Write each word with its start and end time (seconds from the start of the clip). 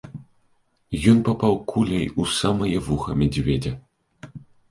Ён 1.11 1.17
папаў 1.27 1.53
куляй 1.73 2.07
у 2.23 2.27
самае 2.39 2.73
вуха 2.87 3.11
мядзведзя. 3.23 3.73